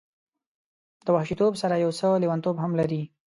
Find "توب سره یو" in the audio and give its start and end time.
1.39-1.91